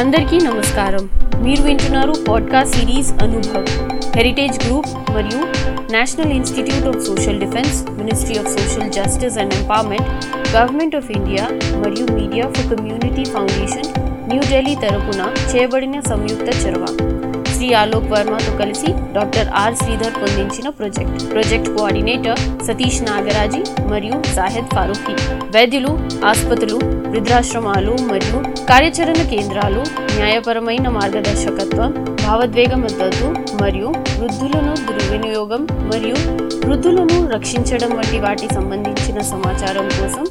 అందరికీ 0.00 0.38
నమస్కారం. 0.46 1.08
మీరు 1.42 1.62
వింటున్నారు 1.62 2.14
podcast 2.28 2.76
series 2.76 3.12
Anubhav 3.12 3.66
heritage 4.16 4.66
group 4.66 4.86
మరియు 5.10 5.40
national 5.92 6.32
institute 6.32 6.96
of 6.96 7.04
social 7.06 7.40
defence 7.40 7.90
ministry 7.90 8.38
of 8.38 8.48
social 8.48 8.92
justice 8.92 9.38
and 9.38 9.54
empowerment 9.54 10.08
government 10.56 10.96
of 10.96 11.10
India 11.10 11.48
మరియు 11.52 12.12
media 12.12 12.50
for 12.50 12.76
community 12.76 13.24
foundation 13.24 14.00
New Delhi 14.28 14.74
తరపున 14.74 15.34
చేయబడిన 15.56 16.00
సంయుక్త 16.00 16.66
చొరవ. 16.66 16.86
శ్రీ 17.60 17.70
ఆలోక్ 17.80 18.06
వర్మతో 18.12 18.52
కలిసి 18.60 18.90
doctor 19.14 19.48
R 19.62 19.74
Sridhar 19.80 20.14
పొందించిన 20.20 20.68
project. 20.76 21.16
Project 21.32 21.68
coordinator 21.74 22.40
Satish 22.66 23.00
Nagaraji 23.08 23.60
మరియు 23.90 24.16
సాహెద్ 24.36 24.70
ఫారూఖీ 24.74 25.14
వైద్యులు 25.56 25.90
ఆసుపత్రులు 26.30 26.78
వృద్ధాశ్రమాలు 27.12 27.94
మరియు 28.10 28.38
కార్యాచరణ 28.70 29.20
కేంద్రాలు 29.32 29.82
న్యాయపరమైన 30.18 30.88
మార్గదర్శకత్వం 30.96 31.90
భావోద్వేగ 32.24 32.72
మద్దతు 32.84 33.28
మరియు 33.62 33.90
వృద్ధులను 34.20 34.74
దుర్వినియోగం 34.88 35.64
మరియు 35.92 36.16
వృద్ధులను 36.66 37.18
రక్షించడం 37.34 37.92
వంటి 37.98 38.20
వాటి 38.26 38.48
సంబంధించిన 38.58 39.20
సమాచారం 39.32 39.88
కోసం 39.98 40.24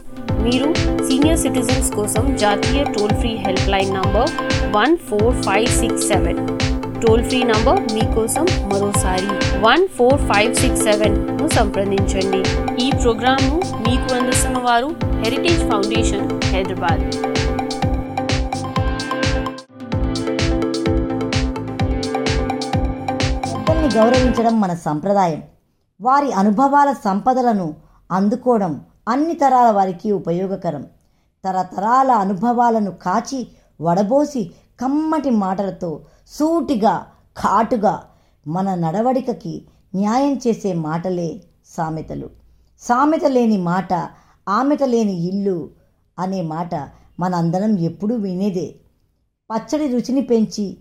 మీరు 0.46 0.70
సీనియర్ 1.10 1.42
సిటిజన్స్ 1.44 1.92
కోసం 2.00 2.26
జాతీయ 2.46 2.82
toll 2.98 3.16
free 3.22 3.34
help 3.46 3.70
line 3.76 3.94
number 4.00 4.32
one 4.80 4.98
four 5.10 5.36
five 5.48 5.70
six 5.82 6.08
seven. 6.14 6.42
Toll 7.08 7.24
free 7.24 7.44
number 7.44 7.94
మీకోసం 7.94 8.46
మరోసారి 8.74 9.28
వన్ 9.60 9.88
ఫోర్ 9.88 10.22
ఫైవ్ 10.22 10.56
సిక్స్ 10.56 10.84
సెవెన్ను 10.84 11.48
సంప్రదించండి. 11.48 12.40
ఈ 12.86 12.92
ప్రోగ్రాంను 12.92 13.62
మీకు 13.88 14.16
అందిస్తున్న 14.16 14.58
వారు 14.58 14.96
హెరిటేజ్ 15.12 15.72
ఫౌండేషన్ 15.72 16.44
హైదరాబాద్. 16.44 17.02
పెద్దల్ని 23.46 23.90
గౌరవించడం 23.96 24.62
మన 24.62 24.74
సంప్రదాయం. 24.74 25.44
వారి 26.02 26.32
అనుభవాల 26.32 26.96
సంపదలను 27.06 27.74
అందుకోవడం 28.12 28.82
అన్ని 29.08 29.34
తరాల 29.34 29.72
వారికి 29.72 30.12
ఉపయోగకరం. 30.12 30.86
తరతరాల 31.46 32.12
అనుభవాలను 32.12 32.92
కాచి 32.92 33.48
వడబోసి 33.82 34.52
కమ్మటి 34.82 35.30
మాటలతో 35.30 36.00
సూటిగా 36.30 37.08
ఘాటుగా 37.38 38.04
మన 38.48 38.76
నడవడికకి 38.76 39.66
న్యాయం 39.96 40.38
చేసే 40.48 40.74
మాటలే 40.74 41.42
సామెతలు. 41.66 42.30
సామెత 42.80 43.26
లేని 43.26 43.58
మాట 43.58 43.94
ఆమెత 44.50 44.84
లేని 44.84 45.28
ఇల్లు 45.28 45.70
అనే 46.20 46.42
మాట 46.42 46.76
మనందరం 47.20 47.80
ఎప్పుడూ 47.80 48.16
వినేదే. 48.16 48.76
పచ్చడి 49.50 49.88
రుచిని 49.88 50.22
పెంచి 50.22 50.78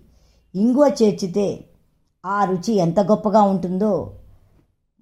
ఇంగువ 0.55 0.91
చేర్చితే 1.01 1.65
ఆ 2.25 2.43
రుచి 2.43 2.73
ఎంత 2.73 2.99
గొప్పగా 2.99 3.41
ఉంటుందో 3.41 4.13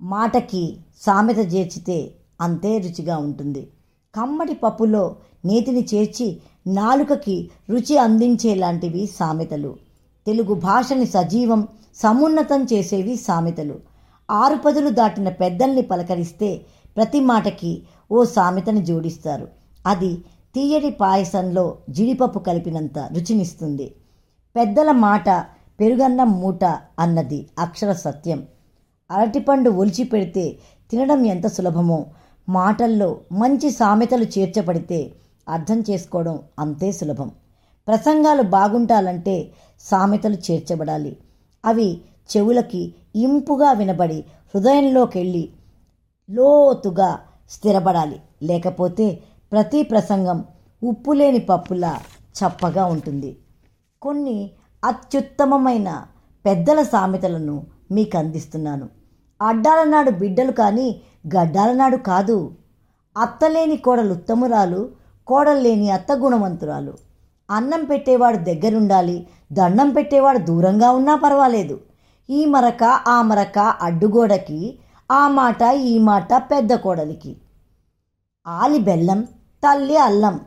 మాటకి 0.02 0.78
సామెత 1.02 1.38
చేర్చితే 1.38 2.16
అంతే 2.42 2.78
రుచిగా 2.78 3.18
ఉంటుంది. 3.18 3.72
కమ్మటి 4.16 4.54
పప్పులో 4.54 5.16
నేతిని 5.46 5.88
చేర్చి 5.94 6.42
నాలుకకి 6.68 7.52
రుచి 7.70 7.98
అందించేలాంటివి 7.98 9.08
సామెతలు. 9.08 9.87
తెలుగు 10.28 10.54
భాషని 10.54 11.06
సజీవం 11.06 11.68
సమున్నతం 11.96 12.64
చేసేవి 12.64 13.16
సామెతలు. 13.16 13.76
ఆరు 14.32 14.56
పదులు 14.56 14.90
దాటిన 14.90 15.30
పెద్దల్ని 15.30 15.82
పలకరిస్తే 15.82 16.62
ప్రతి 16.98 17.20
మాటకి 17.20 17.84
ఓ 18.12 18.24
సామెతని 18.24 18.86
జోడిస్తారు. 18.86 19.48
అది 19.86 20.12
తీయటి 20.56 20.90
పాయసంలో 20.90 21.78
జీడిపప్పు 21.90 22.40
కలిపినంత 22.40 23.00
రుచినిస్తుంది. 23.00 23.96
పెద్దల 24.56 24.92
మాట 24.92 25.30
పెరుగన్నం 25.80 26.40
మూట 26.42 26.64
అన్నది 27.00 27.48
అక్షర 27.60 27.94
సత్యం. 27.94 28.48
అరటిపండు 29.12 29.70
ఒలిచి 29.70 30.04
పెడితే 30.04 30.58
తినడం 30.92 31.26
ఎంత 31.26 31.48
సులభమో 31.48 32.06
మాటల్లో 32.50 33.20
మంచి 33.32 33.70
సామెతలు 33.72 34.26
చేర్చబడితే 34.26 35.12
అర్థం 35.50 35.84
చేసుకోవడం 35.90 36.40
అంతే 36.60 36.92
సులభం. 36.92 37.32
ప్రసంగాలు 37.88 38.42
బాగుంటాలంటే 38.42 39.52
సామెతలు 39.80 40.38
చేర్చబడాలి. 40.48 41.18
అవి 41.66 42.02
చెవులకి 42.32 42.96
ఇంపుగా 43.16 43.72
వినబడి 43.72 44.20
హృదయంలోకెళ్ళి 44.56 45.50
లోతుగా 46.30 47.20
స్థిరపడాలి. 47.50 48.20
లేకపోతే 48.44 49.20
ప్రతి 49.52 49.84
ప్రసంగం 49.84 50.46
ఉప్పులేని 50.84 51.40
పప్పులా 51.40 51.94
చప్పగా 52.40 52.86
ఉంటుంది. 52.86 53.38
కొన్ని 54.02 54.52
అత్యుత్తమమైన 54.86 56.04
పెద్దల 56.46 56.84
సామెతలను 56.84 57.66
మీకు 57.92 58.18
అందిస్తున్నాను 58.18 58.90
అడ్డాలనాడు 59.42 60.12
బిడ్డలు 60.12 60.52
కానీ 60.52 61.02
గడ్డాల 61.28 61.72
నాడు 61.72 61.98
కాదు. 61.98 62.52
అత్తలేని 63.16 63.78
కోడలు 63.78 64.12
ఉత్తమురాలు 64.14 64.90
కోడలు 65.28 65.60
లేని 65.60 65.92
అత్త 65.92 66.12
గుణవంతురాలు 66.12 66.94
అన్నం 67.50 67.86
పెట్టేవాడు 67.86 68.38
దగ్గరుండాలి 68.38 69.28
దండం 69.52 69.90
పెట్టేవాడు 69.90 70.38
దూరంగా 70.38 70.92
ఉన్నా 70.92 71.16
పర్వాలేదు. 71.16 71.80
ఈ 72.30 72.46
మరక 72.46 72.84
ఆ 72.84 73.22
మరక 73.22 73.60
అడ్డుగోడకి 73.60 74.80
ఆ 75.12 75.28
మాట 75.28 75.62
ఈ 75.62 76.00
మాట 76.00 76.34
పెద్ద 76.34 76.74
కోడలికి. 76.74 77.38
ఆలి 78.48 78.80
బెల్లం 78.80 79.22
తల్లి 79.64 79.98
అల్లం. 79.98 80.40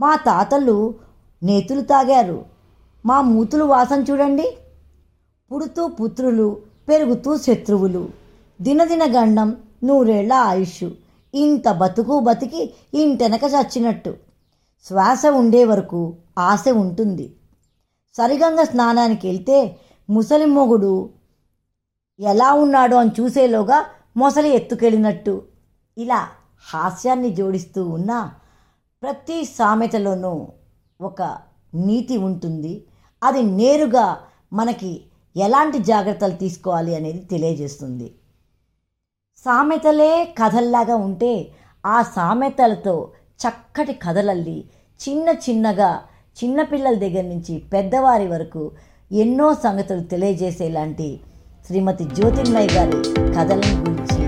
మా 0.00 0.16
తాతలు 0.16 0.94
నేతులు 1.42 1.80
తాగారు. 1.80 2.44
మా 3.06 3.20
మూతులు 3.20 3.64
వాసన 3.64 4.04
చూడండి. 4.10 4.58
పుడుతూ 5.52 5.88
పుత్రులు 5.88 6.56
పెరుగుతూ 6.88 7.36
శత్రువులు. 7.36 8.08
దినదిన 8.62 9.04
గండం 9.04 9.56
నూరేళ్ళ 9.84 10.32
ఆయుష్. 10.32 10.84
ఇంత 11.34 11.68
బతుకు 11.68 12.20
బతికి 12.20 12.74
ఇంటెనక 12.94 13.44
చచ్చినట్టు. 13.44 14.27
శ్వాస 14.84 15.26
ఉండే 15.26 15.64
వరకు 15.64 16.16
ఆశ 16.38 16.64
ఉంటుంది. 16.68 17.36
సరిగంగ 18.16 18.62
స్నానానికి 18.62 19.28
వెళ్తే 19.28 19.76
ముసలి 20.10 20.44
మొగుడు 20.44 21.10
ఎలా 22.20 22.52
ఉన్నాడో 22.52 22.96
అని 22.96 23.10
చూసేలోగా 23.20 23.86
మొసలి 24.16 24.48
ఎత్తుకెళ్ళినట్టు. 24.48 25.42
ఇలా 25.98 26.28
హాస్యాన్ని 26.74 27.30
జోడిస్తూ 27.34 27.88
ఉన్న 27.88 28.30
ప్రతి 29.02 29.44
సామెతలోనూ 29.44 30.48
ఒక 31.00 31.22
నీతి 31.74 32.16
ఉంటుంది. 32.16 32.84
అది 33.24 33.42
నేరుగా 33.42 34.18
మనకి 34.52 35.04
ఎలాంటి 35.36 35.78
జాగ్రత్తలు 35.78 36.32
తీసుకోవాలి 36.32 36.96
అనేది 36.96 37.18
తెలియజేస్తుంది. 37.18 38.14
సామెతలే 39.44 40.34
కథల్లాగా 40.38 40.96
ఉంటే 40.96 41.52
ఆ 41.86 42.02
సామెతలతో 42.02 43.10
చక్కటి 43.38 43.92
కథలల్లి 43.92 44.64
చిన్న 45.08 45.28
చిన్నగా 45.28 46.00
చిన్నపిల్లల 46.44 46.94
దగ్గర 46.94 47.22
నుంచి 47.22 47.62
పెద్దవారి 47.72 48.26
వరకు 48.28 48.70
ఎన్నో 49.12 49.54
సంగతులు 49.54 50.00
తెలియజేసేలాంటి 50.00 51.20
శ్రీమతి 51.66 52.04
జ్యోతిర్మయ్య 52.04 52.68
గారి 52.72 52.98
కథలను 53.34 53.76
గురించి. 53.80 54.22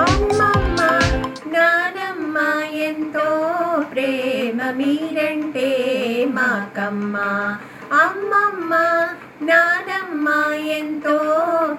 అమ్మమ్మ 0.00 0.80
నానమ్మ 1.52 2.36
ఎంతో 2.74 3.28
ప్రేమ 3.92 4.70
మీరంటే 4.70 5.68
మాకమ్మ. 6.28 7.16
అమ్మమ్మ 7.92 8.72
నానమ్మ 9.42 10.28
ఎంతో 10.54 11.16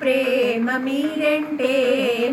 ప్రేమ 0.01 0.44
ప్రేమ 0.65 0.77
మీరంటే 0.77 1.73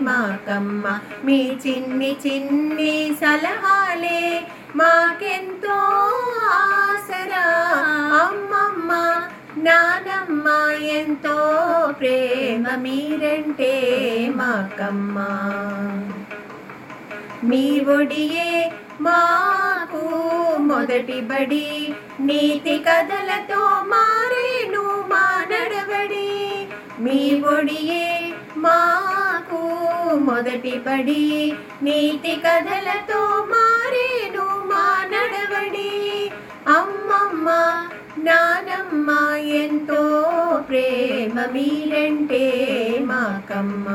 మాకమ్మ. 0.00 0.98
మీ 1.24 1.56
చిన్ని 1.66 2.16
చిన్ని 2.26 3.16
సలహాలే. 3.20 4.46
మాకెంతో 4.76 5.74
ఆసరా. 6.52 7.44
అమ్మమ్మ 8.22 8.92
నానమ్మ 9.62 10.70
ఎంతో 10.82 11.36
ప్రేమ 12.00 12.74
మీరంటే 12.74 13.72
మాకమ్మ. 14.36 15.18
మీ 17.44 17.80
ఒడియే 17.80 18.72
మాకు 19.00 20.04
మొదటి 20.62 21.20
బడి. 21.20 21.94
నీతి 22.20 22.78
కథలతో 22.78 23.60
మారేను 23.66 25.04
మా 25.08 25.44
నడవడి. 25.50 26.28
మీ 27.00 27.40
ఒడియే 27.40 28.11
మాకు 28.64 29.60
మొదటి 30.20 30.74
బడి 30.86 31.24
నీతి 31.82 32.34
కథలతో 32.44 33.20
మారేను 33.52 34.46
మా 34.70 34.86
నడవడి. 35.12 35.92
అమ్మమ్మ 36.68 37.48
నానమ్మ 38.18 39.08
ఎంతో 39.62 40.02
ప్రేమ 40.68 41.36
మీరంటే 41.52 42.44
మాకమ్మ. 43.04 43.86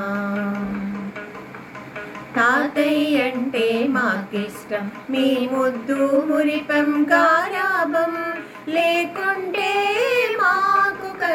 తాతయ్య 2.35 3.21
అంటే 3.29 3.67
మాకిష్టం 3.89 4.91
మీ 5.09 5.27
ముద్దు 5.51 6.01
మురిపం 6.29 6.89
గారాబం 7.11 8.13
లేకుంటే 8.67 9.56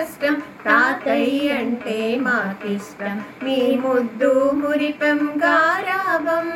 కష్టం 0.02 0.34
తాతయ్య 0.64 1.52
అంటే 1.52 2.19
మాకిష్టం. 2.20 3.22
మీ 3.43 3.76
ముద్దు 3.76 4.50
మురిపం 4.54 5.40
గారాబం 5.43 6.46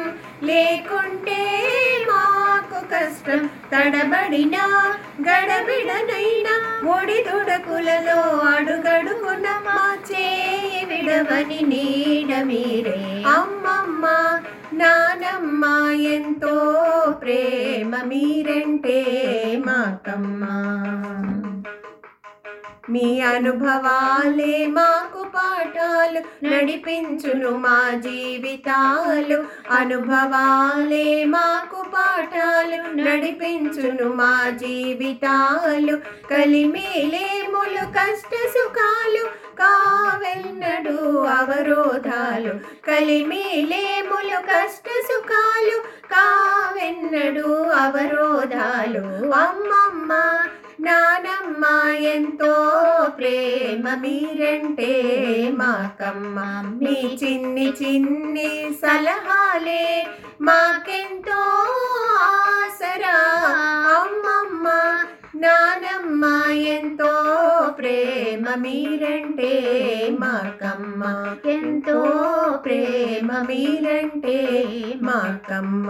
లేకుంటే 0.42 1.38
మాకు 2.08 2.80
కష్టం. 2.86 3.46
తడబడినా 3.46 4.64
గడబిడనైనా 5.20 6.54
ఒడి 6.90 7.24
దుడకులలో 7.28 8.18
అడుగడుగున 8.38 9.46
మా 9.66 9.96
చేయి 10.10 10.84
విడవని 10.84 11.60
నీడ 11.62 12.42
మీరే. 12.42 13.22
అమ్మమ్మ 13.26 14.06
నానమ్మ 14.72 15.64
ఎంతో 16.00 16.56
ప్రేమ 17.22 17.96
మీరంటే 18.04 19.00
మాకమ్మ. 19.66 20.42
మీ 22.90 23.20
అనుభవాలే 23.20 24.66
మాకు 24.66 25.22
పాఠాలు 25.28 26.44
నడిపించును 26.44 27.50
మా 27.50 27.92
జీవితాలు. 27.94 29.44
అనుభవాలే 29.72 31.24
మాకు 31.24 31.84
పాఠాలు 31.94 32.96
నడిపించును 32.96 34.12
మా 34.12 34.50
జీవితాలు. 34.50 35.96
కలిమేలేములు 36.30 37.86
కష్ట 37.86 38.34
సుఖాలు 38.34 39.45
కావెన్నడు 39.58 41.18
అవరోధాలు. 41.18 42.54
కలిమేలేములు 42.86 44.40
కష్ట 44.40 44.88
సుఖాలు. 44.88 45.80
కావెన్నడు 46.14 47.62
అవరోధాలు. 47.62 49.32
అమ్మమ్మ 49.32 50.12
నానమ్మ 50.80 51.88
ఎంతో 51.94 52.54
ప్రేమ 53.18 53.88
మీరంటే 53.94 54.92
మాకమ్మ. 55.54 56.38
మీ 56.82 57.18
చిన్ని 57.24 57.74
చిన్ని 57.82 58.76
సలహాలే 58.82 60.06
మాకెంతో 60.40 61.40
ఆసరా. 62.22 63.16
అమ్మమ్మ 64.00 64.68
నానమ్మ 65.40 66.52
ఎంతో 66.52 67.05
ప్రేమ 67.86 68.54
మీరంటే 68.58 69.50
మాకమ్మ 70.20 71.02
ఎంతో 71.50 71.98
ప్రేమ 72.64 73.28
మీరంటే 73.32 74.36
మాకమ్మ 75.02 75.86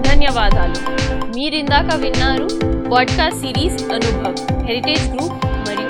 ధన్యవాదాలు. 0.00 0.78
మీరిందాక 1.36 1.94
విన్నారు 1.94 2.48
podcast 2.90 3.40
series 3.40 3.84
Anubhav 3.84 4.62
heritage 4.62 5.08
group 5.08 5.44
మరియు 5.44 5.88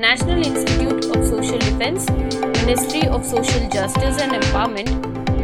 national 0.00 0.44
institute 0.44 1.06
of 1.06 1.26
social 1.26 1.60
defence 1.60 2.10
ministry 2.46 3.08
of 3.08 3.30
social 3.30 3.70
justice 3.70 4.22
and 4.22 4.34
empowerment 4.34 4.92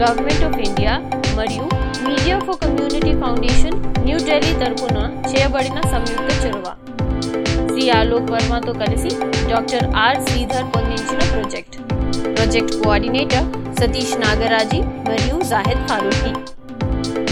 government 0.02 0.44
of 0.44 0.56
India 0.58 1.10
మరియు 1.38 1.64
media 2.06 2.36
for 2.46 2.58
community 2.62 3.12
foundation 3.22 3.76
New Delhi 4.06 4.52
తరపున 4.62 4.98
చేయబడిన 5.30 5.78
సంయుక్త 5.92 6.28
చొరవ. 6.42 6.66
శ్రీ 7.70 7.84
ఆలోక్ 7.98 8.30
వర్మతో 8.34 8.72
కలిసి 8.82 9.10
doctor 9.50 9.86
R 10.04 10.20
Sridhar 10.26 10.66
పొందించిన 10.74 11.20
project. 11.32 11.76
Project 12.36 12.74
coordinator 12.82 13.46
Satish 13.80 14.14
Nagaraji 14.24 14.80
మరియు 15.08 15.38
జాహిద్ 15.52 15.84
ఫారూఖీ 15.90 16.32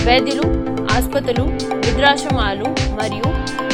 వైద్యులు 0.08 0.46
ఆసుపత్రులు 0.94 1.44
వృద్ధాశ్రమాలు 1.84 2.66
మరియు 3.00 3.28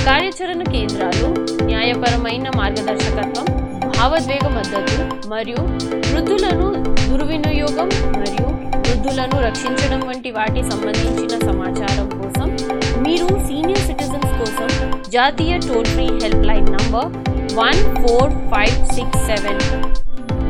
కార్యాచరణ 0.07 0.63
కేంద్రాలు 0.75 1.27
న్యాయపరమైన 1.71 2.47
మార్గదర్శకత్వం 2.61 3.47
భావోద్వేగ 3.97 4.47
మద్దతు 4.59 4.99
మరియు 5.33 5.63
వృద్ధులను 6.13 6.69
దుర్వినియోగం 7.09 7.91
మరియు 8.21 8.50
వృద్ధులను 9.03 9.37
రక్షించడం 9.45 10.01
వంటి 10.09 10.31
వాటి 10.31 10.63
సంబంధించిన 10.71 11.35
సమాచారం 11.49 12.09
కోసం 12.17 12.49
మీరు 13.05 13.29
సీనియర్ 13.47 13.85
సిటిజన్స్ 13.87 14.33
కోసం 14.41 14.69
జాతీయ 15.15 15.53
toll 15.67 15.89
free 15.93 16.05
help 16.25 16.45
line 16.51 16.69
number 16.75 17.09
one 17.61 17.81
four 18.01 18.33
five 18.51 18.75
six 18.97 19.23
seven 19.31 19.63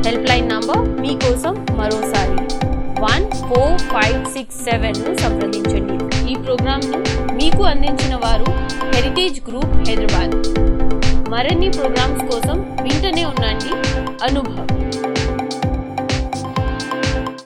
help 0.07 0.27
line 0.31 0.49
number 0.49 0.83
మీకోసం 1.03 1.53
మరోసారి 1.79 2.37
వన్ 3.05 3.25
ఫోర్ 3.47 3.77
ఫైవ్ 3.93 4.19
సిక్స్ 4.35 4.59
సెవెన్ను 4.69 5.13
సంప్రదించండి. 5.23 5.97
ఈ 6.31 6.35
ప్రోగ్రాంను 6.35 6.99
మీకు 7.39 7.63
అందించిన 7.63 8.15
వారు 8.25 8.51
హెరిటేజ్ 8.95 9.39
గ్రూప్ 9.49 9.73
హైదరాబాద్ 9.89 10.35
మరిన్ని 11.29 11.71
ప్రోగ్రామ్స్ 11.79 12.25
కోసం 12.33 12.59
వింటనే 12.83 13.25
ఉండండి. 13.25 13.73
అనుభవ్. 14.27 14.80